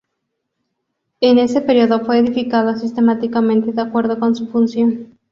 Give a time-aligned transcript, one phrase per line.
[1.19, 5.15] En ese período fue edificado sistemáticamente de acuerdo con su función.